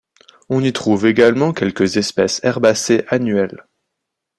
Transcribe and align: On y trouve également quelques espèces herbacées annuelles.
On 0.49 0.63
y 0.63 0.73
trouve 0.73 1.05
également 1.05 1.53
quelques 1.53 1.97
espèces 1.97 2.39
herbacées 2.43 3.05
annuelles. 3.09 3.67